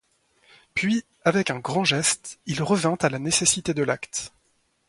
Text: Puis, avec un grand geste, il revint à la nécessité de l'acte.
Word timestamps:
Puis, 0.73 1.05
avec 1.25 1.51
un 1.51 1.59
grand 1.59 1.83
geste, 1.83 2.39
il 2.47 2.63
revint 2.63 2.97
à 3.01 3.09
la 3.09 3.19
nécessité 3.19 3.75
de 3.75 3.83
l'acte. 3.83 4.33